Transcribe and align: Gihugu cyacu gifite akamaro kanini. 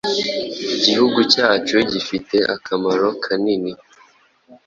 Gihugu 0.83 1.19
cyacu 1.33 1.75
gifite 1.91 2.37
akamaro 2.55 3.07
kanini. 3.23 3.71